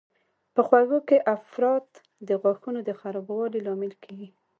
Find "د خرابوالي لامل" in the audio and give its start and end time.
2.87-3.93